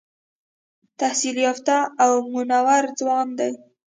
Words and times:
تحصیل 0.99 1.37
یافته 1.47 1.75
او 2.03 2.13
منور 2.33 2.83
ځوان 2.99 3.27
دی. 3.39 3.51